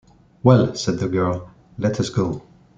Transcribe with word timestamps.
"Well," 0.41 0.73
said 0.73 0.97
the 0.97 1.07
girl, 1.07 1.51
"let 1.77 1.99
us 1.99 2.09
go." 2.09 2.41